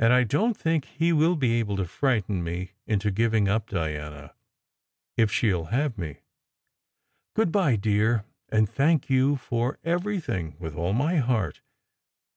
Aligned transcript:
"And 0.00 0.12
I 0.12 0.24
don 0.24 0.52
t 0.52 0.60
think 0.60 0.84
he 0.84 1.12
will 1.12 1.36
be 1.36 1.60
able 1.60 1.76
to 1.76 1.84
frighten 1.84 2.42
me 2.42 2.72
into 2.88 3.12
giving 3.12 3.46
up 3.46 3.68
Diana 3.68 4.34
if 5.16 5.30
she 5.30 5.54
ll 5.54 5.66
have 5.66 5.96
me. 5.96 6.22
Good 7.36 7.52
bye, 7.52 7.76
dear, 7.76 8.24
and 8.48 8.68
thank 8.68 9.08
you 9.08 9.36
for 9.36 9.78
everything, 9.84 10.56
with 10.58 10.74
all 10.74 10.92
my 10.92 11.18
heart. 11.18 11.60